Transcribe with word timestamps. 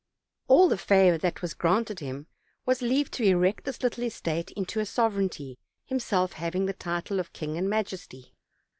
All 0.47 0.67
the 0.67 0.79
favor 0.79 1.19
that 1.19 1.43
was 1.43 1.53
granted 1.53 1.99
him 1.99 2.25
was 2.65 2.81
leave 2.81 3.11
to 3.11 3.23
erect 3.23 3.65
this 3.65 3.83
little 3.83 4.03
estate 4.05 4.49
into 4.53 4.79
a 4.79 4.85
sovereignty, 4.87 5.59
himself 5.85 6.33
having 6.33 6.65
the 6.65 6.73
title 6.73 7.19
of 7.19 7.33
king 7.33 7.55
and 7.55 7.69
majesty. 7.69 8.33